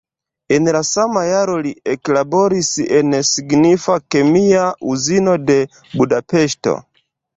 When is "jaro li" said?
1.31-1.73